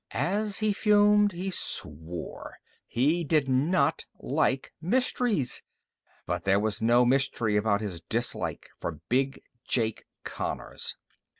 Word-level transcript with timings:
As 0.13 0.57
he 0.57 0.73
fumed, 0.73 1.31
he 1.31 1.51
swore. 1.51 2.57
He 2.87 3.23
did 3.23 3.47
not 3.47 4.07
like 4.17 4.73
mysteries. 4.81 5.61
But 6.25 6.43
there 6.43 6.59
was 6.59 6.81
no 6.81 7.05
mystery 7.05 7.55
about 7.55 7.81
his 7.81 8.01
dislike 8.01 8.69
for 8.79 8.93
Big 9.09 9.39
Jake 9.63 10.05
Connors. 10.23 10.97